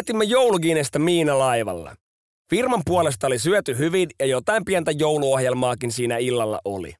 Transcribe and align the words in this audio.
Vietimme 0.00 0.24
jouluginestä 0.24 0.98
Miina-laivalla. 0.98 1.94
Firman 2.50 2.82
puolesta 2.84 3.26
oli 3.26 3.38
syöty 3.38 3.78
hyvin 3.78 4.08
ja 4.20 4.26
jotain 4.26 4.64
pientä 4.64 4.90
jouluohjelmaakin 4.90 5.92
siinä 5.92 6.16
illalla 6.16 6.60
oli. 6.64 6.94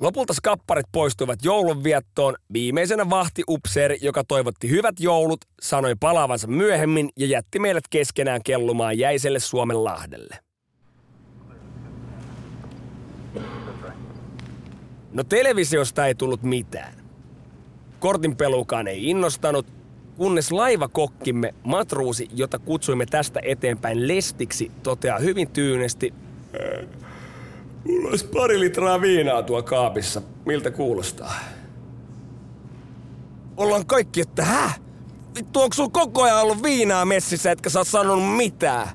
Lopulta 0.00 0.32
skapparit 0.32 0.86
poistuivat 0.92 1.38
joulunviettoon. 1.44 2.34
Viimeisenä 2.52 3.10
vahti 3.10 3.42
upseeri, 3.48 3.98
joka 4.00 4.24
toivotti 4.28 4.70
hyvät 4.70 4.94
joulut, 5.00 5.40
sanoi 5.60 5.94
palaavansa 6.00 6.46
myöhemmin 6.46 7.08
ja 7.18 7.26
jätti 7.26 7.58
meidät 7.58 7.84
keskenään 7.90 8.40
kellumaan 8.44 8.98
jäiselle 8.98 9.38
Suomen 9.38 9.84
lahdelle. 9.84 10.38
No 15.12 15.24
televisiosta 15.24 16.06
ei 16.06 16.14
tullut 16.14 16.42
mitään. 16.42 16.94
Kortinpelukaan 18.00 18.88
ei 18.88 19.10
innostanut, 19.10 19.66
kunnes 20.16 20.52
laivakokkimme 20.52 21.54
Matruusi, 21.64 22.28
jota 22.34 22.58
kutsuimme 22.58 23.06
tästä 23.06 23.40
eteenpäin 23.42 24.08
Lestiksi, 24.08 24.70
toteaa 24.82 25.18
hyvin 25.18 25.50
tyynesti, 25.50 26.14
Mulla 27.84 28.08
olisi 28.08 28.26
pari 28.26 28.60
litraa 28.60 29.00
viinaa 29.00 29.42
tuo 29.42 29.62
kaapissa. 29.62 30.22
Miltä 30.44 30.70
kuulostaa? 30.70 31.34
Ollaan 33.56 33.86
kaikki, 33.86 34.20
että 34.20 34.44
hä? 34.44 34.70
Vittu, 35.34 35.60
onko 35.60 35.90
koko 35.92 36.22
ajan 36.22 36.42
ollut 36.42 36.62
viinaa 36.62 37.04
messissä, 37.04 37.50
etkä 37.50 37.70
sä 37.70 37.84
sanonut 37.84 38.36
mitään? 38.36 38.88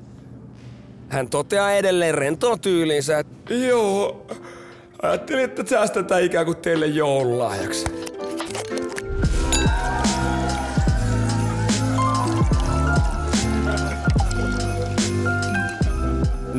Hän 1.08 1.28
toteaa 1.28 1.72
edelleen 1.72 2.14
rentoon 2.14 2.60
tyyliinsä, 2.60 3.18
että 3.18 3.54
joo, 3.54 4.26
ajattelin, 5.02 5.44
että 5.44 5.64
säästetään 5.66 6.24
ikään 6.24 6.46
kuin 6.46 6.56
teille 6.56 6.86
joululahjaksi. 6.86 8.07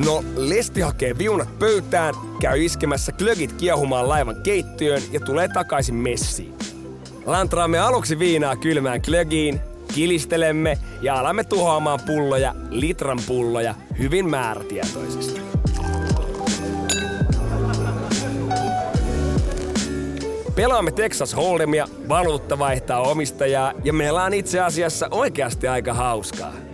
No, 0.05 0.23
Lesti 0.35 0.81
hakee 0.81 1.17
viunat 1.17 1.59
pöytään, 1.59 2.13
käy 2.41 2.65
iskemässä 2.65 3.11
klögit 3.11 3.53
kiehumaan 3.53 4.09
laivan 4.09 4.35
keittiöön 4.43 5.01
ja 5.11 5.19
tulee 5.19 5.47
takaisin 5.47 5.95
messiin. 5.95 6.53
Lantraamme 7.25 7.79
aluksi 7.79 8.19
viinaa 8.19 8.55
kylmään 8.55 9.01
klögiin, 9.01 9.59
kilistelemme 9.93 10.77
ja 11.01 11.19
alamme 11.19 11.43
tuhoamaan 11.43 11.99
pulloja, 12.05 12.55
litran 12.69 13.19
pulloja, 13.27 13.75
hyvin 13.99 14.29
määrätietoisesti. 14.29 15.41
Pelaamme 20.55 20.91
Texas 20.91 21.35
Hold'emia, 21.35 21.89
valuutta 22.09 22.59
vaihtaa 22.59 22.99
omistajaa 23.01 23.73
ja 23.83 23.93
meillä 23.93 24.23
on 24.23 24.33
itse 24.33 24.59
asiassa 24.59 25.07
oikeasti 25.11 25.67
aika 25.67 25.93
hauskaa. 25.93 26.68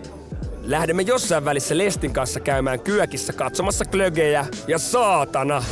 Lähdemme 0.66 1.02
jossain 1.02 1.46
välissä 1.46 1.78
Lestin 1.78 2.14
kanssa 2.14 2.40
käymään 2.40 2.80
kyökissä 2.80 3.34
katsomassa 3.34 3.86
klögejä 3.86 4.46
ja 4.68 4.80
saatana! 4.80 5.64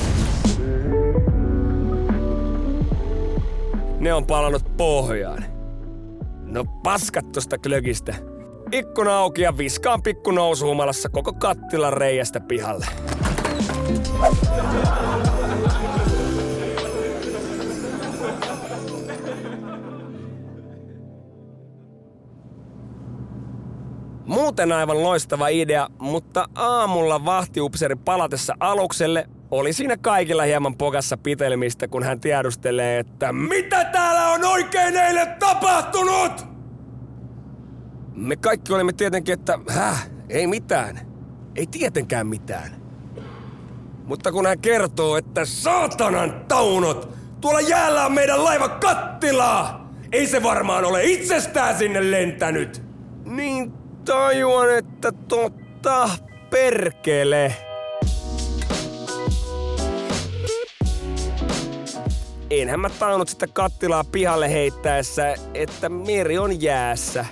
Ne 3.99 4.13
on 4.13 4.25
palannut 4.25 4.77
pohjaan. 4.77 5.45
No 6.45 6.65
paskat 6.83 7.31
tosta 7.31 7.57
klögistä. 7.57 8.15
Ikkuna 8.71 9.17
auki 9.17 9.41
ja 9.41 9.57
viskaan 9.57 10.03
pikku 10.03 10.31
nousuhumalassa 10.31 11.09
koko 11.09 11.33
kattilan 11.33 11.93
reiästä 11.93 12.39
pihalle. 12.39 12.85
Muuten 24.25 24.71
aivan 24.71 25.03
loistava 25.03 25.47
idea, 25.47 25.87
mutta 25.99 26.45
aamulla 26.55 27.25
vahtiupseeri 27.25 27.95
palatessa 27.95 28.55
alukselle 28.59 29.29
oli 29.51 29.73
siinä 29.73 29.97
kaikilla 29.97 30.43
hieman 30.43 30.77
pogassa 30.77 31.17
pitelmistä, 31.17 31.87
kun 31.87 32.03
hän 32.03 32.19
tiedustelee, 32.19 32.99
että 32.99 33.33
mitä 33.33 33.85
täällä 33.85 34.29
on 34.29 34.43
oikein 34.43 34.97
eilen 34.97 35.35
tapahtunut? 35.39 36.45
Me 38.15 38.35
kaikki 38.35 38.73
olimme 38.73 38.93
tietenkin, 38.93 39.33
että 39.33 39.59
häh, 39.69 40.09
ei 40.29 40.47
mitään. 40.47 40.99
Ei 41.55 41.67
tietenkään 41.67 42.27
mitään. 42.27 42.75
Mutta 44.05 44.31
kun 44.31 44.45
hän 44.45 44.59
kertoo, 44.59 45.17
että 45.17 45.45
saatanan 45.45 46.45
taunot, 46.47 47.09
tuolla 47.41 47.61
jäällä 47.61 48.05
on 48.05 48.13
meidän 48.13 48.43
laiva 48.43 48.69
kattilaa! 48.69 49.89
Ei 50.11 50.27
se 50.27 50.43
varmaan 50.43 50.85
ole 50.85 51.03
itsestään 51.03 51.77
sinne 51.77 52.11
lentänyt! 52.11 52.83
Niin 53.25 53.82
tajuan, 54.05 54.77
että 54.77 55.11
totta, 55.11 56.09
perkele. 56.49 57.55
Enhän 62.49 62.79
mä 62.79 62.89
taunut 62.89 63.29
sitä 63.29 63.47
kattilaa 63.47 64.03
pihalle 64.03 64.49
heittäessä, 64.49 65.35
että 65.53 65.89
meri 65.89 66.37
on 66.37 66.61
jäässä. 66.61 67.25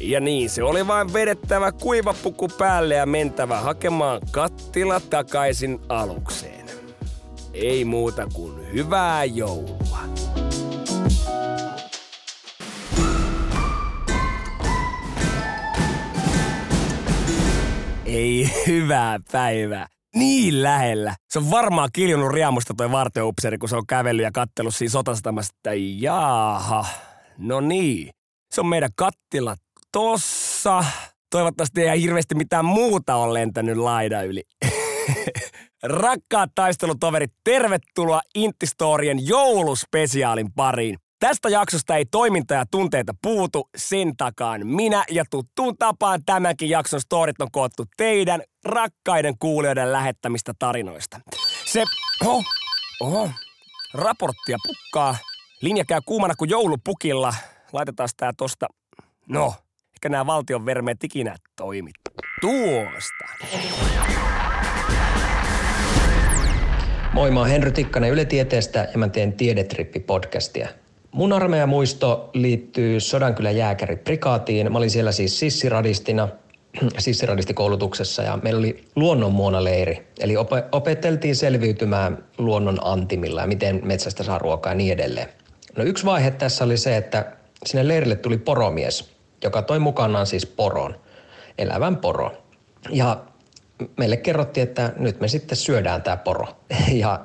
Ja 0.00 0.20
niin 0.20 0.50
se 0.50 0.62
oli 0.62 0.86
vain 0.86 1.12
vedettävä 1.12 1.72
kuivapuku 1.72 2.48
päälle 2.48 2.94
ja 2.94 3.06
mentävä 3.06 3.60
hakemaan 3.60 4.20
kattila 4.30 5.00
takaisin 5.00 5.80
alukseen. 5.88 6.66
Ei 7.52 7.84
muuta 7.84 8.28
kuin 8.34 8.72
hyvää 8.72 9.24
joulua. 9.24 10.17
Ei 18.08 18.50
hyvää 18.66 19.18
päivää. 19.32 19.86
Niin 20.16 20.62
lähellä. 20.62 21.14
Se 21.30 21.38
on 21.38 21.50
varmaan 21.50 21.88
kiljunut 21.92 22.32
riemusta 22.32 22.74
toi 22.76 22.90
varteupseeri, 22.90 23.58
kun 23.58 23.68
se 23.68 23.76
on 23.76 23.86
kävellyt 23.86 24.22
ja 24.22 24.32
kattellut 24.32 24.74
siinä 24.74 24.90
sotasatamassa, 24.90 25.54
että 25.56 25.70
jaaha. 25.74 26.86
No 27.38 27.60
niin. 27.60 28.10
Se 28.54 28.60
on 28.60 28.66
meidän 28.66 28.90
kattila 28.96 29.56
tossa. 29.92 30.84
Toivottavasti 31.30 31.82
ei 31.82 32.02
hirveästi 32.02 32.34
mitään 32.34 32.64
muuta 32.64 33.16
ole 33.16 33.40
lentänyt 33.40 33.76
laida 33.76 34.22
yli. 34.22 34.42
Rakkaat 35.82 36.50
taistelutoverit, 36.54 37.32
tervetuloa 37.44 38.20
Intistorien 38.34 39.26
jouluspesiaalin 39.26 40.52
pariin. 40.52 40.96
Tästä 41.18 41.48
jaksosta 41.48 41.96
ei 41.96 42.04
toiminta 42.04 42.54
ja 42.54 42.64
tunteita 42.70 43.14
puutu, 43.22 43.68
sen 43.76 44.16
takaan 44.16 44.66
minä 44.66 45.04
ja 45.10 45.24
tuttuun 45.30 45.76
tapaan 45.78 46.24
tämänkin 46.26 46.68
jakson 46.68 47.00
storit 47.00 47.40
on 47.40 47.50
koottu 47.52 47.84
teidän 47.96 48.42
rakkaiden 48.64 49.38
kuulijoiden 49.38 49.92
lähettämistä 49.92 50.52
tarinoista. 50.58 51.20
Se, 51.64 51.84
oh, 52.24 52.44
oho, 53.00 53.30
raporttia 53.94 54.56
pukkaa. 54.66 55.16
Linja 55.60 55.84
käy 55.84 56.00
kuumana 56.06 56.34
kuin 56.34 56.50
joulupukilla. 56.50 57.34
Laitetaan 57.72 58.08
tää 58.16 58.32
tosta, 58.36 58.66
no, 59.28 59.54
eikä 59.94 60.08
nämä 60.08 60.26
valtion 60.26 60.66
vermeet 60.66 61.04
ikinä 61.04 61.36
toimi. 61.56 61.90
Tuosta. 62.40 63.24
Moi, 67.12 67.30
mä 67.30 67.40
oon 67.40 67.48
Henry 67.48 67.70
Tikkanen 67.70 68.10
Yle 68.10 68.24
Tieteestä 68.24 68.88
ja 68.92 68.98
mä 68.98 69.08
teen 69.08 69.32
Tiedetrippi-podcastia. 69.32 70.68
Mun 71.18 71.32
armeijan 71.32 71.68
muisto 71.68 72.30
liittyy 72.34 73.00
Sodankylän 73.00 73.56
jääkäri 73.56 73.96
prikaatiin. 73.96 74.72
Mä 74.72 74.78
olin 74.78 74.90
siellä 74.90 75.12
siis 75.12 75.38
sissiradistina. 75.38 76.28
sissiradistikoulutuksessa 76.98 78.22
ja 78.22 78.38
meillä 78.42 78.58
oli 78.58 78.84
luonnonmuonaleiri. 78.96 80.06
Eli 80.20 80.36
op- 80.36 80.50
opeteltiin 80.72 81.36
selviytymään 81.36 82.24
luonnon 82.38 82.78
antimilla 82.82 83.40
ja 83.40 83.46
miten 83.46 83.80
metsästä 83.84 84.22
saa 84.22 84.38
ruokaa 84.38 84.72
ja 84.72 84.76
niin 84.76 84.92
edelleen. 84.92 85.28
No 85.76 85.84
yksi 85.84 86.04
vaihe 86.04 86.30
tässä 86.30 86.64
oli 86.64 86.76
se, 86.76 86.96
että 86.96 87.32
sinne 87.66 87.88
leirille 87.88 88.16
tuli 88.16 88.38
poromies, 88.38 89.10
joka 89.44 89.62
toi 89.62 89.78
mukanaan 89.78 90.26
siis 90.26 90.46
poron, 90.46 90.94
elävän 91.58 91.96
poron. 91.96 92.32
Ja 92.90 93.24
meille 93.96 94.16
kerrottiin, 94.16 94.68
että 94.68 94.92
nyt 94.96 95.20
me 95.20 95.28
sitten 95.28 95.56
syödään 95.56 96.02
tämä 96.02 96.16
poro. 96.16 96.46
Ja 96.92 97.20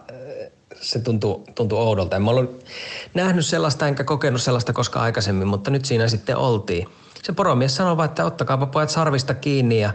se 0.84 1.00
tuntuu, 1.00 1.46
tuntuu 1.56 1.80
oudolta. 1.80 2.16
En 2.16 2.22
mä 2.22 2.30
ollut 2.30 2.66
nähnyt 3.14 3.46
sellaista 3.46 3.88
enkä 3.88 4.04
kokenut 4.04 4.42
sellaista 4.42 4.74
koskaan 4.74 5.06
aikaisemmin, 5.06 5.48
mutta 5.48 5.72
nyt 5.72 5.86
siinä 5.86 6.08
sitten 6.08 6.38
oltiin. 6.38 6.88
Se 7.24 7.34
poromies 7.34 7.76
sanoi 7.76 7.98
vaan, 7.98 8.10
että 8.10 8.26
ottakaapa 8.26 8.66
pojat 8.66 8.90
sarvista 8.90 9.34
kiinni 9.34 9.82
ja 9.82 9.94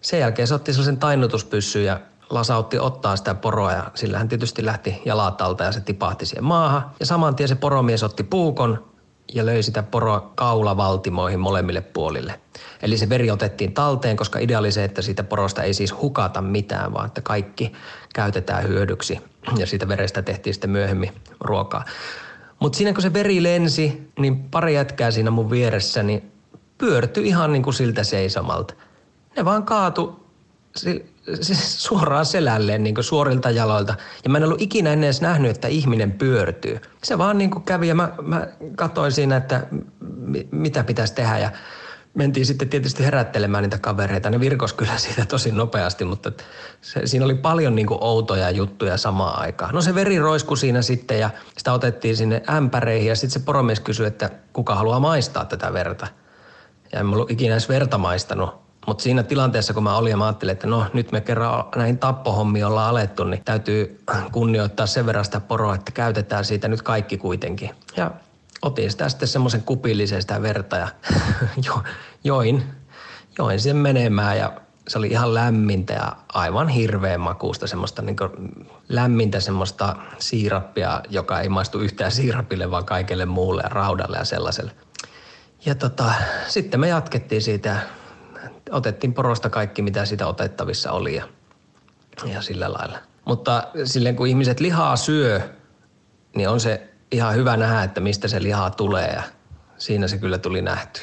sen 0.00 0.20
jälkeen 0.20 0.48
se 0.48 0.54
otti 0.54 0.72
sellaisen 0.72 0.96
tainnutuspyssyn 0.96 1.84
ja 1.84 2.00
lasautti 2.30 2.78
ottaa 2.78 3.16
sitä 3.16 3.34
poroa 3.34 3.72
ja 3.72 3.90
sillä 3.94 4.18
hän 4.18 4.28
tietysti 4.28 4.64
lähti 4.64 5.02
jalat 5.04 5.42
alta 5.42 5.64
ja 5.64 5.72
se 5.72 5.80
tipahti 5.80 6.26
siihen 6.26 6.44
maahan. 6.44 6.90
Ja 7.00 7.06
saman 7.06 7.36
tien 7.36 7.48
se 7.48 7.54
poromies 7.54 8.02
otti 8.02 8.22
puukon 8.22 8.84
ja 9.34 9.46
löi 9.46 9.62
sitä 9.62 9.82
poroa 9.82 10.32
kaulavaltimoihin 10.34 11.40
molemmille 11.40 11.80
puolille. 11.80 12.40
Eli 12.82 12.98
se 12.98 13.08
veri 13.08 13.30
otettiin 13.30 13.72
talteen, 13.72 14.16
koska 14.16 14.38
idea 14.38 14.58
oli 14.58 14.72
se, 14.72 14.84
että 14.84 15.02
siitä 15.02 15.24
porosta 15.24 15.62
ei 15.62 15.74
siis 15.74 16.00
hukata 16.00 16.42
mitään, 16.42 16.92
vaan 16.92 17.06
että 17.06 17.20
kaikki 17.20 17.72
käytetään 18.14 18.68
hyödyksi. 18.68 19.20
Ja 19.56 19.66
siitä 19.66 19.88
verestä 19.88 20.22
tehtiin 20.22 20.54
sitten 20.54 20.70
myöhemmin 20.70 21.12
ruokaa. 21.40 21.84
Mutta 22.60 22.76
siinä 22.76 22.92
kun 22.92 23.02
se 23.02 23.12
veri 23.12 23.42
lensi, 23.42 24.10
niin 24.18 24.44
pari 24.44 24.74
jätkää 24.74 25.10
siinä 25.10 25.30
mun 25.30 25.50
vieressä, 25.50 26.02
niin 26.02 26.32
pyörtyi 26.78 27.28
ihan 27.28 27.52
niin 27.52 27.62
kuin 27.62 27.74
siltä 27.74 28.04
seisomalta. 28.04 28.74
Ne 29.36 29.44
vaan 29.44 29.62
kaatu 29.62 30.26
suoraan 31.62 32.26
selälleen 32.26 32.84
niin 32.84 32.94
suorilta 33.00 33.50
jaloilta. 33.50 33.94
Ja 34.24 34.30
mä 34.30 34.38
en 34.38 34.44
ollut 34.44 34.62
ikinä 34.62 34.92
ennen 34.92 35.06
edes 35.06 35.20
nähnyt, 35.20 35.50
että 35.50 35.68
ihminen 35.68 36.12
pyörtyy. 36.12 36.80
Se 37.04 37.18
vaan 37.18 37.38
niin 37.38 37.62
kävi 37.62 37.88
ja 37.88 37.94
mä, 37.94 38.12
mä 38.22 38.46
katsoin 38.76 39.12
siinä, 39.12 39.36
että 39.36 39.66
mitä 40.50 40.84
pitäisi 40.84 41.14
tehdä. 41.14 41.38
Ja 41.38 41.50
mentiin 42.14 42.46
sitten 42.46 42.68
tietysti 42.68 43.04
herättelemään 43.04 43.62
niitä 43.62 43.78
kavereita. 43.78 44.30
Ne 44.30 44.40
virkos 44.40 44.72
kyllä 44.72 44.98
siitä 44.98 45.24
tosi 45.26 45.52
nopeasti, 45.52 46.04
mutta 46.04 46.32
se, 46.80 47.06
siinä 47.06 47.24
oli 47.24 47.34
paljon 47.34 47.74
niin 47.74 47.86
kuin 47.86 47.98
outoja 48.00 48.50
juttuja 48.50 48.96
samaan 48.96 49.40
aikaan. 49.40 49.74
No 49.74 49.82
se 49.82 49.94
veri 49.94 50.18
roisku 50.18 50.56
siinä 50.56 50.82
sitten 50.82 51.20
ja 51.20 51.30
sitä 51.58 51.72
otettiin 51.72 52.16
sinne 52.16 52.42
ämpäreihin 52.50 53.08
ja 53.08 53.16
sitten 53.16 53.40
se 53.40 53.46
poromies 53.46 53.80
kysyi, 53.80 54.06
että 54.06 54.30
kuka 54.52 54.74
haluaa 54.74 55.00
maistaa 55.00 55.44
tätä 55.44 55.72
verta. 55.72 56.06
Ja 56.92 57.00
en 57.00 57.06
ollut 57.06 57.30
ikinä 57.30 57.54
edes 57.54 57.68
verta 57.68 57.98
maistanut. 57.98 58.65
Mutta 58.86 59.02
siinä 59.02 59.22
tilanteessa, 59.22 59.74
kun 59.74 59.82
mä 59.82 59.96
olin 59.96 60.10
ja 60.10 60.16
mä 60.16 60.26
ajattelin, 60.26 60.52
että 60.52 60.66
no 60.66 60.86
nyt 60.92 61.12
me 61.12 61.20
kerran 61.20 61.64
näihin 61.76 61.98
tappohommiin 61.98 62.66
ollaan 62.66 62.90
alettu, 62.90 63.24
niin 63.24 63.44
täytyy 63.44 64.04
kunnioittaa 64.32 64.86
sen 64.86 65.06
verran 65.06 65.24
sitä 65.24 65.40
poroa, 65.40 65.74
että 65.74 65.92
käytetään 65.92 66.44
siitä 66.44 66.68
nyt 66.68 66.82
kaikki 66.82 67.16
kuitenkin. 67.16 67.70
Ja 67.96 68.10
otin 68.62 68.90
sitä 68.90 69.08
sitten 69.08 69.28
semmoisen 69.28 69.62
kupillisen 69.62 70.22
sitä 70.22 70.42
verta 70.42 70.76
ja 70.76 70.88
jo, 71.66 71.82
join, 72.24 72.62
join 73.38 73.60
sen 73.60 73.76
menemään 73.76 74.38
ja 74.38 74.52
se 74.88 74.98
oli 74.98 75.08
ihan 75.08 75.34
lämmintä 75.34 75.92
ja 75.92 76.16
aivan 76.28 76.68
hirveän 76.68 77.20
makuusta, 77.20 77.66
semmoista 77.66 78.02
niin 78.02 78.16
lämmintä 78.88 79.40
semmoista 79.40 79.96
siirappia, 80.18 81.02
joka 81.10 81.40
ei 81.40 81.48
maistu 81.48 81.78
yhtään 81.78 82.12
siirapille, 82.12 82.70
vaan 82.70 82.84
kaikelle 82.84 83.26
muulle 83.26 83.62
ja 83.62 83.68
raudalle 83.68 84.16
ja 84.16 84.24
sellaiselle. 84.24 84.72
Ja 85.64 85.74
tota, 85.74 86.12
sitten 86.48 86.80
me 86.80 86.88
jatkettiin 86.88 87.42
siitä 87.42 87.76
otettiin 88.70 89.14
porosta 89.14 89.50
kaikki, 89.50 89.82
mitä 89.82 90.04
sitä 90.04 90.26
otettavissa 90.26 90.92
oli 90.92 91.14
ja, 91.14 91.28
ja 92.24 92.42
sillä 92.42 92.72
lailla. 92.72 92.98
Mutta 93.24 93.68
silleen 93.84 94.16
kun 94.16 94.26
ihmiset 94.26 94.60
lihaa 94.60 94.96
syö, 94.96 95.40
niin 96.36 96.48
on 96.48 96.60
se 96.60 96.88
ihan 97.12 97.34
hyvä 97.34 97.56
nähdä, 97.56 97.82
että 97.82 98.00
mistä 98.00 98.28
se 98.28 98.42
liha 98.42 98.70
tulee 98.70 99.08
ja 99.08 99.22
siinä 99.78 100.08
se 100.08 100.18
kyllä 100.18 100.38
tuli 100.38 100.62
nähty. 100.62 101.00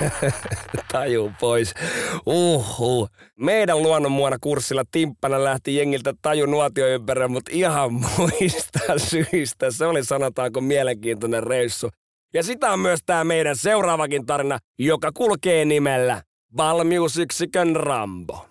Taju 0.92 1.32
pois. 1.40 1.74
Uhu. 2.26 3.08
Meidän 3.36 3.82
luonnonmuona 3.82 4.36
kurssilla 4.40 4.84
timppana 4.90 5.44
lähti 5.44 5.76
jengiltä 5.76 6.14
taju 6.22 6.46
nuotio 6.46 6.86
ympärillä, 6.86 7.28
mutta 7.28 7.50
ihan 7.54 7.92
muista 8.18 8.78
syistä. 8.96 9.70
Se 9.70 9.86
oli 9.86 10.04
sanotaanko 10.04 10.60
mielenkiintoinen 10.60 11.42
reissu. 11.42 11.90
Ja 12.34 12.42
sitä 12.42 12.72
on 12.72 12.80
myös 12.80 13.00
tämä 13.06 13.24
meidän 13.24 13.56
seuraavakin 13.56 14.26
tarina, 14.26 14.58
joka 14.78 15.12
kulkee 15.12 15.64
nimellä 15.64 16.22
Valmiusyksikön 16.56 17.76
Rambo. 17.76 18.46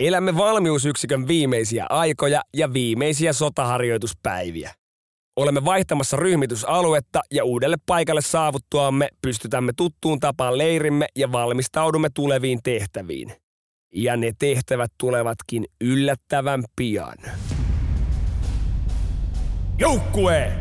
Elämme 0.00 0.36
valmiusyksikön 0.36 1.28
viimeisiä 1.28 1.86
aikoja 1.90 2.42
ja 2.56 2.72
viimeisiä 2.72 3.32
sotaharjoituspäiviä. 3.32 4.74
Olemme 5.36 5.64
vaihtamassa 5.64 6.16
ryhmitysaluetta 6.16 7.20
ja 7.30 7.44
uudelle 7.44 7.76
paikalle 7.86 8.20
saavuttuamme 8.20 9.08
pystytämme 9.22 9.72
tuttuun 9.76 10.20
tapaan 10.20 10.58
leirimme 10.58 11.06
ja 11.16 11.32
valmistaudumme 11.32 12.08
tuleviin 12.14 12.58
tehtäviin. 12.62 13.41
Ja 13.94 14.16
ne 14.16 14.32
tehtävät 14.38 14.92
tulevatkin 14.98 15.66
yllättävän 15.80 16.64
pian. 16.76 17.18
Joukkue! 19.78 20.52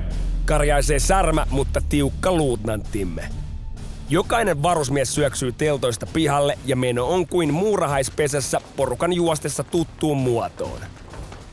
Karjaisee 0.45 0.99
särmä, 0.99 1.47
mutta 1.49 1.81
tiukka 1.89 2.31
luutnanttimme. 2.31 3.29
Jokainen 4.09 4.63
varusmies 4.63 5.15
syöksyy 5.15 5.51
teltoista 5.51 6.05
pihalle 6.13 6.57
ja 6.65 6.75
meno 6.75 7.07
on 7.07 7.27
kuin 7.27 7.53
muurahaispesässä 7.53 8.61
porukan 8.75 9.13
juostessa 9.13 9.63
tuttuun 9.63 10.17
muotoon. 10.17 10.81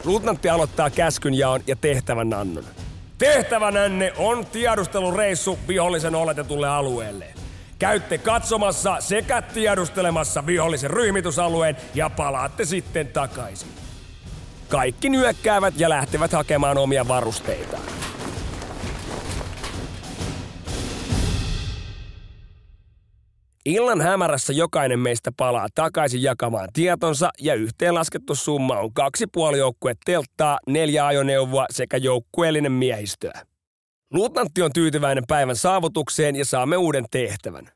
Luutnantti 0.04 0.48
aloittaa 0.48 0.90
käskyn 0.90 1.34
jaon 1.34 1.60
ja 1.66 1.76
tehtävän 1.76 2.34
annon. 2.34 2.64
Tehtävänänne 3.19 4.12
on 4.16 4.46
tiedustelureissu 4.46 5.58
vihollisen 5.69 6.14
oletetulle 6.14 6.69
alueelle. 6.69 7.38
Käytte 7.78 8.19
katsomassa 8.19 8.96
sekä 9.00 9.42
tiedustelemassa 9.42 10.46
vihollisen 10.46 10.90
ryhmitysalueen 10.90 11.76
ja 11.94 12.10
palaatte 12.10 12.64
sitten 12.64 13.08
takaisin. 13.08 13.69
Kaikki 14.69 15.08
nyökkäävät 15.08 15.75
ja 15.76 15.88
lähtevät 15.88 16.32
hakemaan 16.32 16.78
omia 16.78 17.08
varusteitaan. 17.08 17.82
Illan 23.64 24.00
hämärässä 24.00 24.52
jokainen 24.52 24.99
meistä 24.99 25.32
palaa 25.37 25.66
takaisin 25.75 26.23
jakamaan 26.23 26.68
tietonsa 26.73 27.30
ja 27.40 27.54
yhteenlaskettu 27.54 28.35
summa 28.35 28.78
on 28.78 28.92
kaksi 28.92 29.26
puoli 29.32 29.58
joukkue 29.58 29.94
telttaa, 30.04 30.58
neljä 30.66 31.06
ajoneuvoa 31.06 31.66
sekä 31.70 31.97
joukkueellinen 31.97 32.73
miehistöä. 32.73 33.42
Luutnantti 34.12 34.62
on 34.62 34.73
tyytyväinen 34.73 35.25
päivän 35.29 35.57
saavutukseen 35.57 36.37
ja 36.37 36.45
saamme 36.45 36.77
uuden 36.77 37.05
tehtävän. 37.11 37.69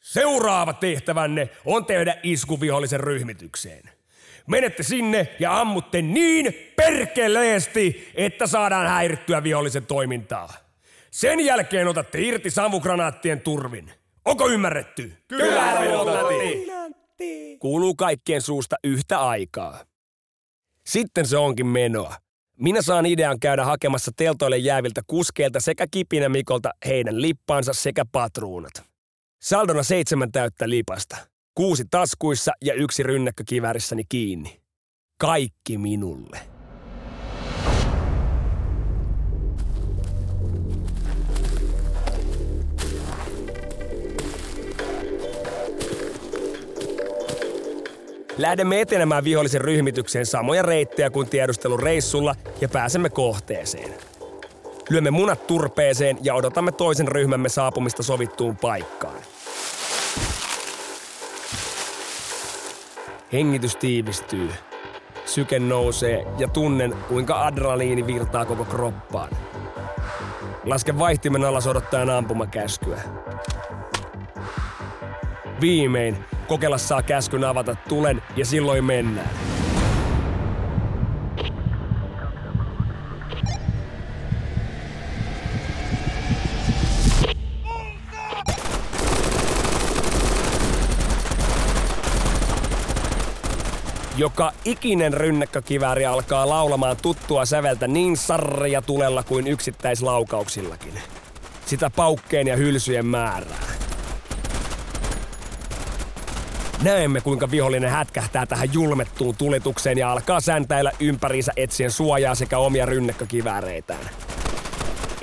Seuraava 0.00 0.72
tehtävänne 0.72 1.48
on 1.64 1.86
tehdä 1.86 2.16
isku 2.22 2.60
vihollisen 2.60 3.00
ryhmitykseen. 3.00 3.82
Menette 4.46 4.82
sinne 4.82 5.36
ja 5.40 5.60
ammutte 5.60 6.02
niin 6.02 6.72
perkeleesti, 6.76 8.12
että 8.14 8.46
saadaan 8.46 8.86
häirittyä 8.86 9.42
vihollisen 9.42 9.86
toimintaa. 9.86 10.52
Sen 11.10 11.44
jälkeen 11.44 11.88
otatte 11.88 12.20
irti 12.20 12.50
savukranaattien 12.50 13.40
turvin. 13.40 13.90
Onko 14.24 14.48
ymmärretty? 14.48 15.12
Kyllä, 15.28 15.90
Luutnantti. 15.90 16.66
Kuuluu 17.58 17.94
kaikkien 17.94 18.42
suusta 18.42 18.76
yhtä 18.84 19.20
aikaa. 19.20 19.84
Sitten 20.86 21.26
se 21.26 21.36
onkin 21.36 21.66
menoa. 21.66 22.14
Minä 22.60 22.82
saan 22.82 23.06
idean 23.06 23.40
käydä 23.40 23.64
hakemassa 23.64 24.10
teltoille 24.16 24.58
jääviltä 24.58 25.02
kuskeilta 25.06 25.60
sekä 25.60 25.86
Kipinä 25.90 26.28
Mikolta 26.28 26.70
heidän 26.86 27.22
lippaansa 27.22 27.72
sekä 27.72 28.04
patruunat. 28.12 28.72
Saldona 29.42 29.82
seitsemän 29.82 30.32
täyttä 30.32 30.68
lipasta. 30.68 31.16
Kuusi 31.54 31.84
taskuissa 31.90 32.52
ja 32.64 32.74
yksi 32.74 33.02
rynnäkkö 33.02 33.44
kivärissäni 33.46 34.02
kiinni. 34.08 34.60
Kaikki 35.20 35.78
minulle. 35.78 36.49
Lähdemme 48.40 48.80
etenemään 48.80 49.24
vihollisen 49.24 49.60
ryhmitykseen 49.60 50.26
samoja 50.26 50.62
reittejä 50.62 51.10
kuin 51.10 51.28
tiedustelureissulla 51.28 52.34
ja 52.60 52.68
pääsemme 52.68 53.08
kohteeseen. 53.10 53.94
Lyömme 54.90 55.10
munat 55.10 55.46
turpeeseen 55.46 56.18
ja 56.22 56.34
odotamme 56.34 56.72
toisen 56.72 57.08
ryhmämme 57.08 57.48
saapumista 57.48 58.02
sovittuun 58.02 58.56
paikkaan. 58.56 59.20
Hengitys 63.32 63.76
tiivistyy. 63.76 64.50
syke 65.24 65.58
nousee 65.58 66.26
ja 66.38 66.48
tunnen, 66.48 66.94
kuinka 67.08 67.46
adrenaliini 67.46 68.06
virtaa 68.06 68.44
koko 68.44 68.64
kroppaan. 68.64 69.30
Laske 70.64 70.98
vaihtimen 70.98 71.44
alas 71.44 71.66
odottajan 71.66 72.10
ampumakäskyä. 72.10 73.00
Viimein 75.60 76.24
kokeilla 76.50 76.78
saa 76.78 77.02
käskyn 77.02 77.44
avata 77.44 77.76
tulen 77.88 78.22
ja 78.36 78.46
silloin 78.46 78.84
mennään. 78.84 79.30
Joka 94.16 94.52
ikinen 94.64 95.12
rynnäkkökivääri 95.12 96.06
alkaa 96.06 96.48
laulamaan 96.48 96.96
tuttua 97.02 97.44
säveltä 97.44 97.88
niin 97.88 98.16
sarja 98.16 98.82
tulella 98.82 99.22
kuin 99.22 99.46
yksittäislaukauksillakin. 99.46 100.94
Sitä 101.66 101.90
paukkeen 101.96 102.46
ja 102.46 102.56
hylsyjen 102.56 103.06
määrää. 103.06 103.69
Näemme, 106.82 107.20
kuinka 107.20 107.50
vihollinen 107.50 107.90
hätkähtää 107.90 108.46
tähän 108.46 108.72
julmettuun 108.72 109.36
tulitukseen 109.36 109.98
ja 109.98 110.12
alkaa 110.12 110.40
säntäillä 110.40 110.92
ympäriinsä 111.00 111.52
etsien 111.56 111.90
suojaa 111.90 112.34
sekä 112.34 112.58
omia 112.58 112.86
rynnäkkökivääreitään. 112.86 114.10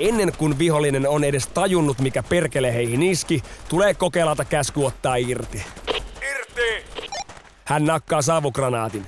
Ennen 0.00 0.32
kuin 0.38 0.58
vihollinen 0.58 1.08
on 1.08 1.24
edes 1.24 1.46
tajunnut, 1.46 1.98
mikä 1.98 2.22
perkele 2.22 2.74
heihin 2.74 3.02
iski, 3.02 3.42
tulee 3.68 3.94
kokeilata 3.94 4.44
käsky 4.44 4.84
ottaa 4.84 5.16
irti. 5.16 5.62
Irti! 6.30 6.84
Hän 7.64 7.84
nakkaa 7.84 8.22
savukranaatin. 8.22 9.06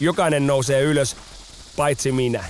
Jokainen 0.00 0.46
nousee 0.46 0.82
ylös, 0.82 1.16
paitsi 1.76 2.12
minä. 2.12 2.44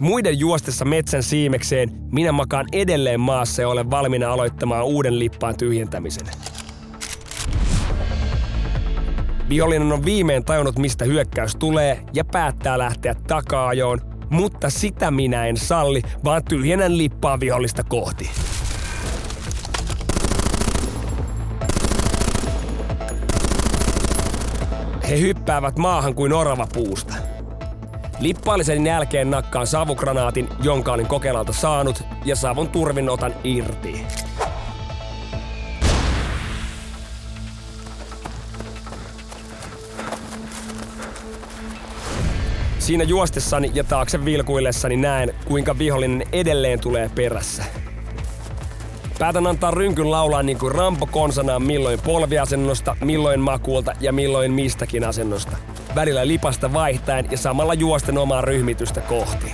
Muiden 0.00 0.38
juostessa 0.38 0.84
metsän 0.84 1.22
siimekseen 1.22 1.90
minä 2.12 2.32
makaan 2.32 2.66
edelleen 2.72 3.20
maassa 3.20 3.62
ja 3.62 3.68
olen 3.68 3.90
valmiina 3.90 4.32
aloittamaan 4.32 4.84
uuden 4.84 5.18
lippaan 5.18 5.56
tyhjentämisen. 5.56 6.26
Vihollinen 9.48 9.92
on 9.92 10.04
viimein 10.04 10.44
tajunnut, 10.44 10.78
mistä 10.78 11.04
hyökkäys 11.04 11.56
tulee 11.56 12.00
ja 12.12 12.24
päättää 12.24 12.78
lähteä 12.78 13.14
takaajoon, 13.14 14.00
mutta 14.30 14.70
sitä 14.70 15.10
minä 15.10 15.46
en 15.46 15.56
salli, 15.56 16.02
vaan 16.24 16.44
tyhjennän 16.44 16.98
lippaa 16.98 17.40
vihollista 17.40 17.84
kohti. 17.84 18.30
He 25.10 25.20
hyppäävät 25.20 25.78
maahan 25.78 26.14
kuin 26.14 26.32
orava 26.32 26.66
puusta. 26.74 27.14
Lippaallisen 28.20 28.86
jälkeen 28.86 29.30
nakkaan 29.30 29.66
savukranaatin, 29.66 30.48
jonka 30.62 30.92
olin 30.92 31.06
kokeilalta 31.06 31.52
saanut, 31.52 32.02
ja 32.24 32.36
savun 32.36 32.68
turvin 32.68 33.10
otan 33.10 33.34
irti. 33.44 34.06
Siinä 42.78 43.04
juostessani 43.04 43.70
ja 43.74 43.84
taakse 43.84 44.24
vilkuillessani 44.24 44.96
näen, 44.96 45.34
kuinka 45.44 45.78
vihollinen 45.78 46.26
edelleen 46.32 46.80
tulee 46.80 47.10
perässä. 47.14 47.64
Päätän 49.18 49.46
antaa 49.46 49.70
rynkyn 49.70 50.10
laulaa 50.10 50.42
niin 50.42 50.58
kuin 50.58 50.74
Rampo 50.74 51.06
konsanaan 51.06 51.62
milloin 51.62 52.00
polviasennosta, 52.00 52.96
milloin 53.00 53.40
makuulta 53.40 53.92
ja 54.00 54.12
milloin 54.12 54.52
mistäkin 54.52 55.04
asennosta. 55.04 55.56
Välillä 55.94 56.26
lipasta 56.26 56.72
vaihtaen 56.72 57.28
ja 57.30 57.38
samalla 57.38 57.74
juosten 57.74 58.18
omaa 58.18 58.40
ryhmitystä 58.40 59.00
kohti. 59.00 59.52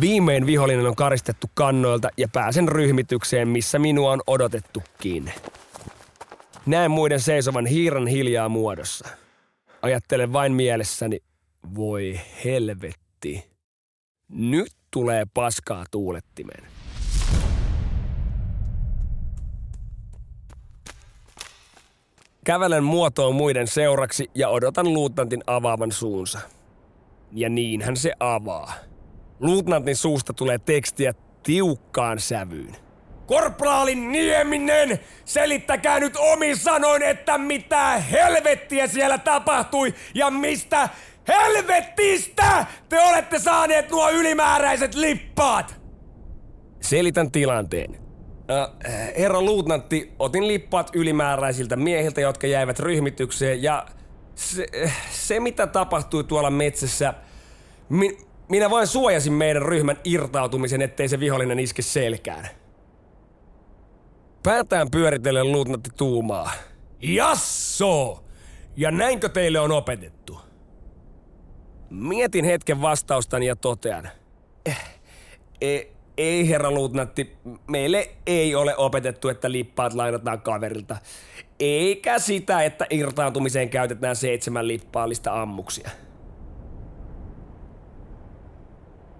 Viimein 0.00 0.46
vihollinen 0.46 0.86
on 0.86 0.96
karistettu 0.96 1.46
kannoilta 1.54 2.08
ja 2.16 2.28
pääsen 2.32 2.68
ryhmitykseen, 2.68 3.48
missä 3.48 3.78
minua 3.78 4.12
on 4.12 4.22
odotettukin. 4.26 5.32
Näen 6.66 6.90
muiden 6.90 7.20
seisovan 7.20 7.66
hiiran 7.66 8.06
hiljaa 8.06 8.48
muodossa. 8.48 9.23
Ajattelen 9.84 10.32
vain 10.32 10.52
mielessäni, 10.52 11.20
voi 11.74 12.20
helvetti. 12.44 13.44
Nyt 14.28 14.72
tulee 14.90 15.24
paskaa 15.34 15.84
tuulettimeen. 15.90 16.64
Kävelen 22.44 22.84
muotoon 22.84 23.34
muiden 23.34 23.66
seuraksi 23.66 24.30
ja 24.34 24.48
odotan 24.48 24.94
luutnantin 24.94 25.42
avaavan 25.46 25.92
suunsa. 25.92 26.40
Ja 27.32 27.48
niinhän 27.48 27.96
se 27.96 28.12
avaa. 28.20 28.72
Luutnantin 29.40 29.96
suusta 29.96 30.32
tulee 30.32 30.58
tekstiä 30.58 31.14
tiukkaan 31.42 32.20
sävyyn. 32.20 32.83
Korpraalin 33.26 34.12
Nieminen, 34.12 35.00
selittäkää 35.24 36.00
nyt 36.00 36.16
omin 36.16 36.56
sanoin, 36.56 37.02
että 37.02 37.38
mitä 37.38 37.98
helvettiä 37.98 38.86
siellä 38.86 39.18
tapahtui 39.18 39.94
ja 40.14 40.30
mistä 40.30 40.88
helvettistä 41.28 42.66
te 42.88 43.00
olette 43.00 43.38
saaneet 43.38 43.90
nuo 43.90 44.10
ylimääräiset 44.10 44.94
lippaat! 44.94 45.80
Selitän 46.80 47.30
tilanteen. 47.30 47.98
Äh, 48.50 48.68
herra 49.18 49.42
luutnantti, 49.42 50.12
otin 50.18 50.48
lippaat 50.48 50.90
ylimääräisiltä 50.94 51.76
miehiltä, 51.76 52.20
jotka 52.20 52.46
jäivät 52.46 52.78
ryhmitykseen 52.78 53.62
ja 53.62 53.86
se, 54.34 54.66
se 55.10 55.40
mitä 55.40 55.66
tapahtui 55.66 56.24
tuolla 56.24 56.50
metsässä, 56.50 57.14
mi, 57.88 58.18
minä 58.48 58.70
vain 58.70 58.86
suojasin 58.86 59.32
meidän 59.32 59.62
ryhmän 59.62 59.96
irtautumisen, 60.04 60.82
ettei 60.82 61.08
se 61.08 61.20
vihollinen 61.20 61.58
iske 61.58 61.82
selkään. 61.82 62.48
Päätään 64.44 64.90
pyöritellen 64.90 65.52
luutnatti 65.52 65.90
tuumaa. 65.96 66.52
Jasso! 67.02 68.24
Ja 68.76 68.90
näinkö 68.90 69.28
teille 69.28 69.60
on 69.60 69.72
opetettu? 69.72 70.40
Mietin 71.90 72.44
hetken 72.44 72.82
vastaustani 72.82 73.46
ja 73.46 73.56
totean. 73.56 74.08
Eh, 74.66 74.84
ei, 75.60 75.92
ei 76.16 76.48
herra 76.48 76.70
luutnatti, 76.70 77.36
meille 77.68 78.10
ei 78.26 78.54
ole 78.54 78.76
opetettu, 78.76 79.28
että 79.28 79.52
lippaat 79.52 79.94
lainataan 79.94 80.40
kaverilta. 80.40 80.96
Eikä 81.60 82.18
sitä, 82.18 82.62
että 82.62 82.86
irtaantumiseen 82.90 83.68
käytetään 83.68 84.16
seitsemän 84.16 84.68
lippaallista 84.68 85.42
ammuksia. 85.42 85.90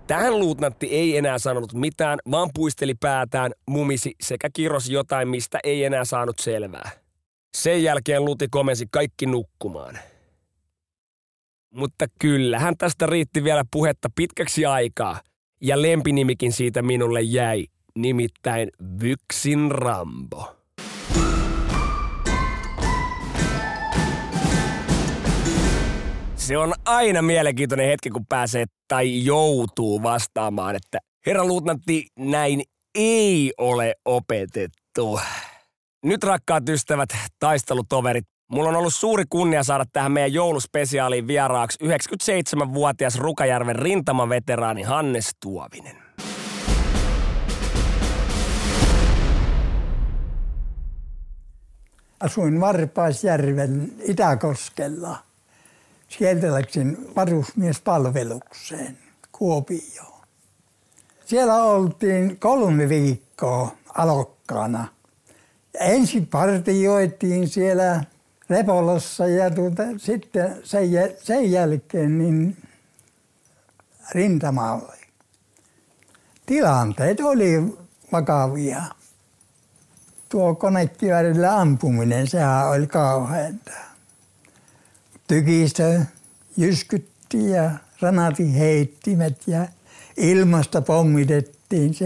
Tähän 0.07 0.39
luutnantti 0.39 0.87
ei 0.87 1.17
enää 1.17 1.39
sanonut 1.39 1.73
mitään, 1.75 2.19
vaan 2.31 2.51
puisteli 2.55 2.95
päätään, 2.95 3.53
mumisi 3.69 4.15
sekä 4.23 4.51
kirosi 4.53 4.93
jotain, 4.93 5.29
mistä 5.29 5.59
ei 5.65 5.85
enää 5.85 6.05
saanut 6.05 6.39
selvää. 6.39 6.91
Sen 7.57 7.83
jälkeen 7.83 8.25
luti 8.25 8.49
komensi 8.51 8.87
kaikki 8.91 9.27
nukkumaan. 9.27 9.99
Mutta 11.75 12.07
kyllähän 12.19 12.75
tästä 12.79 13.07
riitti 13.07 13.45
vielä 13.45 13.65
puhetta 13.71 14.09
pitkäksi 14.15 14.67
aikaa, 14.67 15.21
ja 15.61 15.83
lempinimikin 15.83 16.53
siitä 16.53 16.83
minulle 16.83 17.23
jäi, 17.23 17.67
nimittäin 17.95 18.69
Vyksin 19.01 19.71
Rambo. 19.71 20.57
Se 26.47 26.59
on 26.59 26.73
aina 26.85 27.23
mielenkiintoinen 27.23 27.87
hetki, 27.87 28.11
kun 28.11 28.27
pääsee 28.27 28.65
tai 28.89 29.25
joutuu 29.25 30.03
vastaamaan, 30.03 30.77
että 30.77 30.99
herra 31.27 31.45
luutnantti, 31.45 32.07
näin 32.19 32.63
ei 32.95 33.53
ole 33.59 33.95
opetettu. 34.05 35.21
Nyt 36.05 36.25
rakkaat 36.25 36.69
ystävät, 36.69 37.09
taistelutoverit, 37.39 38.25
mulla 38.51 38.69
on 38.69 38.77
ollut 38.77 38.95
suuri 38.95 39.25
kunnia 39.31 39.63
saada 39.63 39.85
tähän 39.93 40.13
meidän 40.13 40.33
jouluspesiaaliin 40.33 41.27
vieraaksi 41.27 41.79
97-vuotias 41.85 43.19
Rukajärven 43.19 43.77
rintamaveteraani 43.77 44.83
Hannes 44.83 45.31
Tuovinen. 45.43 45.97
Asuin 52.21 52.61
Varpaisjärven 52.61 53.93
Itäkoskella– 54.09 55.17
Sieltä 56.09 56.53
läksin 56.53 57.15
varusmiespalvelukseen 57.17 58.99
Kuopioon. 59.33 60.25
Siellä 61.27 61.55
oltiin 61.55 62.39
kolme 62.39 62.89
viikkoa 62.89 63.77
alokkaana 63.95 64.95
Ensin 65.81 66.27
partioitiin 66.27 67.49
siellä 67.49 68.05
Repolossa 68.51 69.27
ja 69.27 69.51
tuota, 69.51 69.83
sitten 69.97 70.61
sen, 70.65 70.89
sen 71.23 71.53
jälkeen 71.53 72.19
niin 72.19 72.57
rintamalle. 74.11 74.99
Tilanteet 76.47 77.21
oli 77.21 77.77
vakavia. 78.13 78.83
Tuo 80.29 80.55
konekiväärillä 80.55 81.61
ampuminen, 81.61 82.27
sehän 82.27 82.69
oli 82.69 82.87
kauheanta. 82.87 83.73
Tykistö 85.27 86.01
jyskytti 86.57 87.51
ja 87.51 87.71
ranatin 88.01 88.53
heittimet 88.55 89.43
ja 89.47 89.69
ilmasta 90.17 90.83
pommitettiin. 90.83 91.95
Se, 91.95 92.05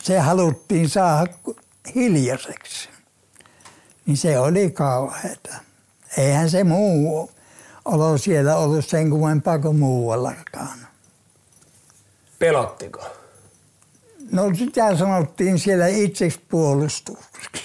se 0.00 0.18
haluttiin 0.18 0.88
saada 0.88 1.32
hiljaiseksi. 1.94 2.88
Niin 4.06 4.16
se 4.16 4.38
oli 4.38 4.70
kauheata. 4.70 5.54
Eihän 6.18 6.50
se 6.50 6.64
muu 6.64 7.30
olo 7.84 8.18
siellä 8.18 8.56
ollut 8.56 8.86
sen 8.86 9.10
kummempaa 9.10 9.58
kuin 9.58 9.76
muuallakaan. 9.76 10.78
Pelottiko? 12.38 13.06
No 14.32 14.54
sitä 14.54 14.96
sanottiin 14.96 15.58
siellä 15.58 15.86
itseksi 15.86 16.40
puolustukseksi. 16.48 17.62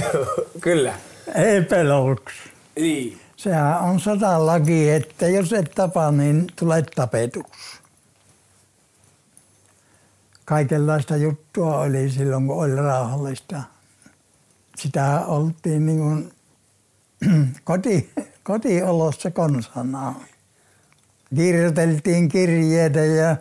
Kyllä. 0.60 0.94
Ei 1.34 1.62
peloksi. 1.62 2.36
Niin. 2.76 3.20
Sehän 3.38 3.80
on 3.80 4.00
sotalaki, 4.00 4.90
että 4.90 5.28
jos 5.28 5.52
et 5.52 5.70
tapa, 5.74 6.10
niin 6.10 6.46
tulet 6.56 6.86
tapetuksi. 6.94 7.78
Kaikenlaista 10.44 11.16
juttua 11.16 11.78
oli 11.78 12.10
silloin, 12.10 12.46
kun 12.46 12.64
oli 12.64 12.76
rauhallista. 12.76 13.62
Sitä 14.76 15.26
oltiin 15.26 15.86
niin 15.86 15.98
kuin 15.98 16.32
koti, 17.64 18.12
kotiolossa 18.42 19.30
konsanaan. 19.30 20.16
Kirjoiteltiin 21.36 22.28
kirjeitä 22.28 23.00
ja... 23.00 23.36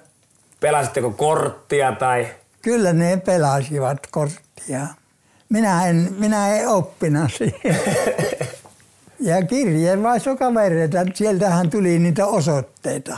Pelasitteko 0.59 1.11
korttia 1.11 1.91
tai... 1.91 2.27
Kyllä 2.61 2.93
ne 2.93 3.17
pelasivat 3.17 4.07
korttia. 4.11 4.87
Minä 5.49 5.87
en, 5.87 6.15
minä 6.19 6.55
en 6.55 6.67
oppina 6.67 7.29
siihen. 7.29 7.79
ja 9.19 9.45
kirjeenvaihtokavereita, 9.45 10.97
sieltähän 11.13 11.69
tuli 11.69 11.99
niitä 11.99 12.25
osoitteita. 12.25 13.17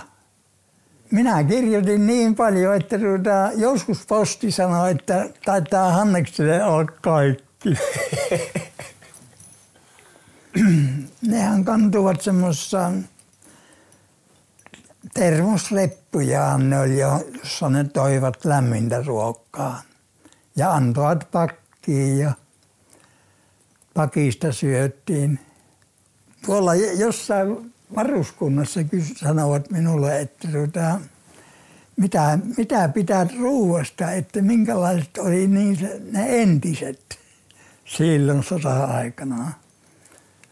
Minä 1.12 1.44
kirjoitin 1.44 2.08
niin 2.08 2.36
paljon, 2.36 2.75
että 2.75 3.00
tuota, 3.00 3.51
joskus 3.56 4.06
posti 4.06 4.51
sanoi, 4.51 4.91
että 4.91 5.29
taitaa 5.46 5.91
Hannekselle 5.91 6.63
olla 6.63 6.91
kaikki. 7.01 7.70
Nehän 11.22 11.65
kantuvat 11.65 12.22
semmoisessa 12.22 12.91
termosreppujaan 15.13 16.70
ne 16.70 16.79
oli, 16.79 17.00
jossa 17.00 17.70
ne 17.70 17.84
toivat 17.84 18.46
lämmintä 18.46 19.03
ruokaa. 19.06 19.82
Ja 20.56 20.72
antoivat 20.72 21.27
pakkiin 21.32 22.20
ja 22.20 22.32
pakista 23.94 24.51
syöttiin. 24.51 25.39
Tuolla 26.50 26.75
jossain 26.75 27.74
varuskunnassa 27.96 28.79
sanovat 29.15 29.72
minulle, 29.72 30.20
että 30.20 30.48
tuota, 30.48 31.00
mitä, 31.98 32.39
mitä 32.58 32.89
pitää 32.89 33.27
ruuasta, 33.39 34.12
että 34.12 34.41
minkälaiset 34.41 35.18
oli 35.18 35.48
niin 35.48 35.77
ne 36.12 36.41
entiset 36.41 37.20
silloin 37.86 38.44
sota-aikana. 38.44 39.51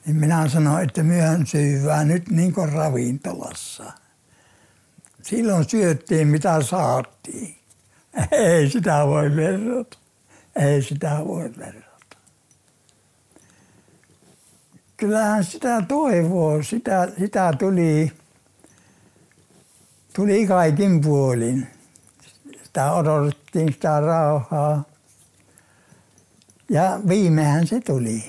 Niin 0.06 0.16
minä 0.16 0.50
sanoin, 0.50 0.84
että 0.84 1.04
myöhään 1.04 1.48
syyvää 1.48 2.04
nyt 2.04 2.30
niin 2.30 2.54
kuin 2.54 2.74
ravintolassa. 2.74 3.94
Silloin 5.22 5.70
syöttiin 5.70 6.28
mitä 6.28 6.62
saatiin. 6.62 7.56
Ei 8.32 8.70
sitä 8.70 9.08
voi 9.08 9.36
verrata. 9.36 9.98
Ei 10.56 10.82
sitä 10.82 11.22
voi 11.28 11.54
verrata. 11.58 11.87
Kyllähän 14.98 15.44
sitä 15.44 15.84
toivoo, 15.88 16.64
sitä, 16.64 17.08
sitä 17.20 17.54
tuli, 17.60 18.12
tuli 20.14 20.48
kaikin 20.48 21.02
puolin. 21.02 21.68
Sitä 22.64 22.92
odotettiin 22.92 23.74
sitä 23.74 24.00
rauhaa. 24.00 24.84
Ja 26.70 27.00
viimehän 27.08 27.68
se 27.68 27.82
tuli. 27.82 28.24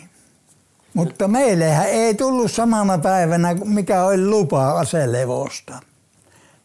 Mutta 0.95 1.29
meillehän 1.29 1.87
ei 1.87 2.15
tullut 2.15 2.53
samana 2.53 2.99
päivänä, 2.99 3.55
mikä 3.65 4.05
oli 4.05 4.27
lupa 4.27 4.71
aselevosta. 4.71 5.81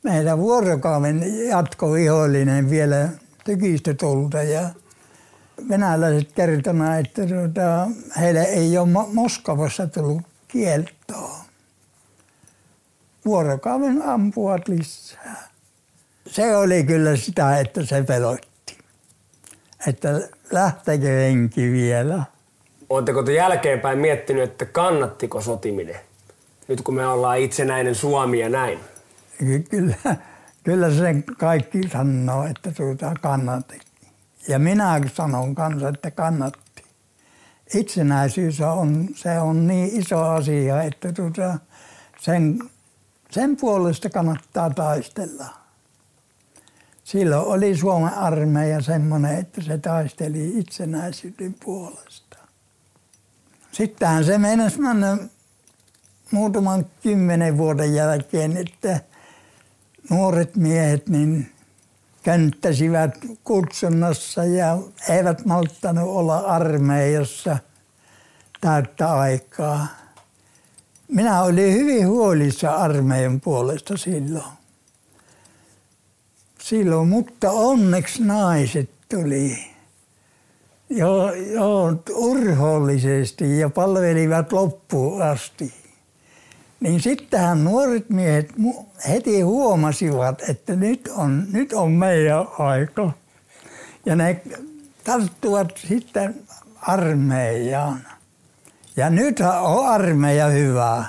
Meidän 0.04 0.38
vuorokauden 0.38 1.48
jatkovihollinen 1.48 2.70
vielä 2.70 3.10
tykistötulta 3.44 4.44
ja 4.44 4.70
venäläiset 5.70 6.32
kertoneet, 6.32 7.08
että 7.08 7.26
tuota, 7.28 7.88
heille 8.20 8.42
ei 8.42 8.78
ole 8.78 9.08
Moskovassa 9.14 9.88
tullut 9.88 10.22
kieltoa. 10.48 11.44
Vuorokauden 13.26 14.02
ampuvat 14.02 14.68
lisää. 14.68 15.50
Se 16.28 16.58
oli 16.58 16.84
kyllä 16.84 17.16
sitä, 17.16 17.60
että 17.60 17.86
se 17.86 18.04
pelotti. 18.04 18.78
Että 19.88 20.10
lähtekö 20.52 21.08
henki 21.08 21.72
vielä. 21.72 22.24
Oletteko 22.90 23.24
te 23.24 23.34
jälkeenpäin 23.34 24.00
miettinyt, 24.00 24.44
että 24.44 24.66
kannattiko 24.66 25.42
sotiminen? 25.42 26.00
Nyt 26.68 26.82
kun 26.82 26.96
me 26.96 27.08
ollaan 27.08 27.40
itsenäinen 27.40 27.96
Suomi 27.96 28.40
ja 28.40 28.50
näin. 28.50 28.80
Kyllä, 29.70 29.96
kyllä 30.64 30.92
se 30.92 31.16
kaikki 31.38 31.90
sanoo, 31.90 32.46
että 32.46 32.72
tuota 32.72 33.14
kannatti. 33.22 33.80
Ja 34.48 34.60
minä 34.60 35.02
sanon 35.14 35.56
kanssa, 35.56 35.90
että 35.90 36.12
kannatti. 36.12 36.84
Itsenäisyys 37.74 38.62
on, 38.62 39.08
se 39.16 39.40
on 39.40 39.68
niin 39.68 40.02
iso 40.02 40.24
asia, 40.24 40.84
että 40.84 41.12
tuota, 41.14 41.60
sen, 42.20 42.60
sen 43.32 43.58
puolesta 43.58 44.10
kannattaa 44.10 44.70
taistella. 44.70 45.46
Silloin 47.04 47.46
oli 47.48 47.78
Suomen 47.78 48.14
armeija 48.14 48.82
semmoinen, 48.82 49.40
että 49.40 49.62
se 49.62 49.78
taisteli 49.78 50.60
itsenäisyyden 50.60 51.56
puolesta. 51.64 52.38
Sittenhän 53.72 54.26
se 54.26 54.38
meinasi 54.38 54.82
mennä 54.82 55.18
muutaman 56.32 56.86
kymmenen 57.04 57.58
vuoden 57.58 57.94
jälkeen, 57.96 58.58
että 58.58 59.00
nuoret 60.10 60.56
miehet 60.56 61.10
niin 61.10 61.52
könttäsivät 62.24 63.12
kutsunnassa 63.44 64.44
ja 64.44 64.78
eivät 65.10 65.46
malttanut 65.46 66.10
olla 66.10 66.38
armeijassa 66.38 67.58
täyttä 68.62 69.14
aikaa. 69.14 69.88
Minä 71.08 71.44
olin 71.44 71.74
hyvin 71.74 72.08
huolissa 72.08 72.72
armeijan 72.72 73.42
puolesta 73.42 73.98
silloin. 73.98 74.54
Silloin, 76.60 77.08
mutta 77.08 77.52
onneksi 77.52 78.24
naiset 78.24 78.90
tuli. 79.10 79.58
Joo, 80.90 81.34
joo 81.34 82.04
urhoollisesti 82.14 83.60
ja 83.60 83.70
palvelivat 83.70 84.54
loppuun 84.54 85.22
asti. 85.22 85.83
Niin 86.84 87.02
sittenhän 87.02 87.64
nuoret 87.64 88.10
miehet 88.10 88.54
heti 89.10 89.42
huomasivat, 89.42 90.42
että 90.50 90.76
nyt 90.76 91.10
on, 91.16 91.46
nyt 91.52 91.74
on 91.74 91.92
meidän 91.92 92.46
aika. 92.60 93.12
Ja 94.06 94.16
ne 94.16 94.42
tarttuvat 95.04 95.68
sitten 95.88 96.36
armeijaan. 96.82 98.08
Ja 98.96 99.10
nythän 99.10 99.62
on 99.62 99.88
armeija 99.88 100.48
hyvä. 100.48 101.06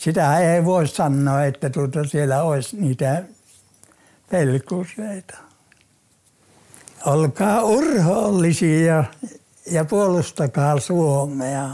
Sitä 0.00 0.38
ei 0.38 0.64
voi 0.64 0.88
sanoa, 0.88 1.44
että 1.44 1.70
tuota 1.70 2.04
siellä 2.04 2.42
olisi 2.42 2.76
niitä 2.76 3.22
pelkuseita. 4.30 5.36
Olkaa 7.06 7.62
urhoollisia 7.62 9.04
ja 9.70 9.84
puolustakaa 9.84 10.80
Suomea. 10.80 11.70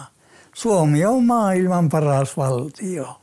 Suomi 0.54 1.04
on 1.04 1.24
maailman 1.24 1.88
paras 1.88 2.36
valtio. 2.36 3.16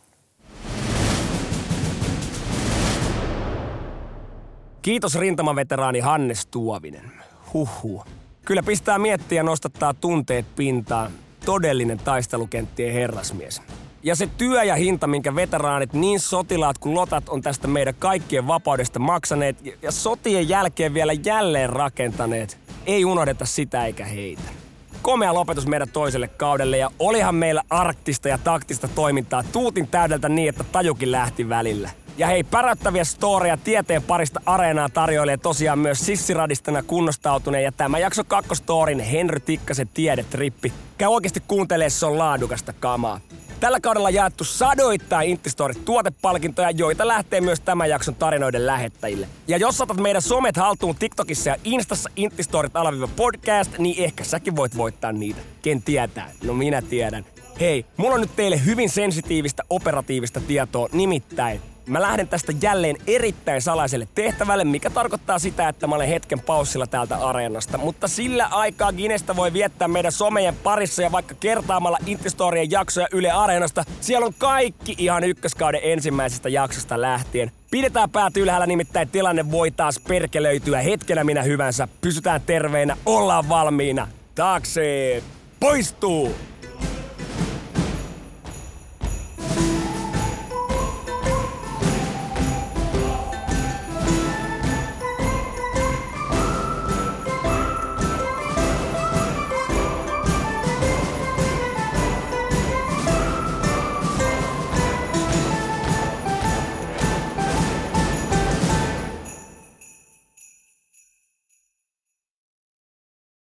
Kiitos 4.81 5.15
rintamaveteraani 5.15 5.99
Hannes 5.99 6.45
Tuovinen. 6.45 7.11
Huhhuh. 7.53 8.05
Kyllä 8.45 8.63
pistää 8.63 8.99
miettiä 8.99 9.39
ja 9.39 9.43
nostattaa 9.43 9.93
tunteet 9.93 10.45
pintaan. 10.55 11.11
Todellinen 11.45 11.97
taistelukenttien 11.97 12.93
herrasmies. 12.93 13.61
Ja 14.03 14.15
se 14.15 14.29
työ 14.37 14.63
ja 14.63 14.75
hinta, 14.75 15.07
minkä 15.07 15.35
veteraanit, 15.35 15.93
niin 15.93 16.19
sotilaat 16.19 16.77
kuin 16.77 16.95
lotat 16.95 17.29
on 17.29 17.41
tästä 17.41 17.67
meidän 17.67 17.95
kaikkien 17.99 18.47
vapaudesta 18.47 18.99
maksaneet 18.99 19.57
ja 19.81 19.91
sotien 19.91 20.49
jälkeen 20.49 20.93
vielä 20.93 21.13
jälleen 21.13 21.69
rakentaneet, 21.69 22.57
ei 22.85 23.05
unohdeta 23.05 23.45
sitä 23.45 23.85
eikä 23.85 24.05
heitä. 24.05 24.66
Komea 25.07 25.33
lopetus 25.33 25.67
meidän 25.67 25.89
toiselle 25.89 26.27
kaudelle 26.27 26.77
ja 26.77 26.91
olihan 26.99 27.35
meillä 27.35 27.63
arktista 27.69 28.27
ja 28.27 28.37
taktista 28.37 28.87
toimintaa 28.87 29.43
tuutin 29.43 29.87
täydeltä 29.87 30.29
niin, 30.29 30.49
että 30.49 30.63
tajukin 30.63 31.11
lähti 31.11 31.49
välillä. 31.49 31.89
Ja 32.17 32.27
hei, 32.27 32.43
päräyttäviä 32.43 33.03
storeja 33.03 33.57
tieteen 33.57 34.03
parista 34.03 34.41
areenaa 34.45 34.89
tarjoilee 34.89 35.37
tosiaan 35.37 35.79
myös 35.79 36.05
sissiradistana 36.05 36.83
kunnostautuneen 36.83 37.63
ja 37.63 37.71
tämä 37.71 37.99
jakso 37.99 38.23
kakkostorin 38.23 38.99
Henry 38.99 39.39
Tikkasen 39.39 39.89
tiedetrippi. 39.93 40.73
Käy 40.97 41.07
oikeasti 41.07 41.43
kuuntelee, 41.47 41.89
se 41.89 42.05
on 42.05 42.17
laadukasta 42.17 42.73
kamaa. 42.73 43.19
Tällä 43.59 43.79
kaudella 43.79 44.09
jaettu 44.09 44.43
sadoittain 44.43 45.29
Intistorit 45.29 45.85
tuotepalkintoja, 45.85 46.71
joita 46.71 47.07
lähtee 47.07 47.41
myös 47.41 47.59
tämän 47.59 47.89
jakson 47.89 48.15
tarinoiden 48.15 48.67
lähettäjille. 48.67 49.27
Ja 49.47 49.57
jos 49.57 49.81
otat 49.81 49.97
meidän 49.97 50.21
somet 50.21 50.55
haltuun 50.55 50.95
TikTokissa 50.95 51.49
ja 51.49 51.55
Instassa 51.63 52.09
Intistorit 52.15 52.75
alaviva 52.75 53.07
podcast, 53.07 53.77
niin 53.77 54.03
ehkä 54.03 54.23
säkin 54.23 54.55
voit 54.55 54.77
voittaa 54.77 55.11
niitä. 55.11 55.39
Ken 55.61 55.83
tietää? 55.83 56.31
No 56.43 56.53
minä 56.53 56.81
tiedän. 56.81 57.25
Hei, 57.59 57.85
mulla 57.97 58.15
on 58.15 58.21
nyt 58.21 58.35
teille 58.35 58.65
hyvin 58.65 58.89
sensitiivistä 58.89 59.63
operatiivista 59.69 60.41
tietoa, 60.41 60.89
nimittäin 60.91 61.61
Mä 61.87 62.01
lähden 62.01 62.27
tästä 62.27 62.53
jälleen 62.61 62.95
erittäin 63.07 63.61
salaiselle 63.61 64.07
tehtävälle, 64.15 64.63
mikä 64.63 64.89
tarkoittaa 64.89 65.39
sitä, 65.39 65.69
että 65.69 65.87
mä 65.87 65.95
olen 65.95 66.07
hetken 66.07 66.39
paussilla 66.39 66.87
täältä 66.87 67.17
areenasta. 67.17 67.77
Mutta 67.77 68.07
sillä 68.07 68.45
aikaa 68.45 68.93
Ginestä 68.93 69.35
voi 69.35 69.53
viettää 69.53 69.87
meidän 69.87 70.11
somejen 70.11 70.55
parissa 70.55 71.01
ja 71.01 71.11
vaikka 71.11 71.35
kertaamalla 71.39 71.97
Intistorien 72.05 72.71
jaksoja 72.71 73.07
Yle 73.11 73.31
Areenasta, 73.31 73.83
siellä 74.01 74.25
on 74.25 74.33
kaikki 74.37 74.95
ihan 74.97 75.23
ykköskauden 75.23 75.81
ensimmäisestä 75.83 76.49
jaksosta 76.49 77.01
lähtien. 77.01 77.51
Pidetään 77.71 78.09
päät 78.09 78.37
ylhäällä, 78.37 78.65
nimittäin 78.67 79.09
tilanne 79.09 79.51
voi 79.51 79.71
taas 79.71 79.99
perkelöityä 80.07 80.81
hetkenä 80.81 81.23
minä 81.23 81.43
hyvänsä. 81.43 81.87
Pysytään 82.01 82.41
terveinä, 82.41 82.97
ollaan 83.05 83.49
valmiina. 83.49 84.07
Taakse 84.35 85.23
poistuu! 85.59 86.35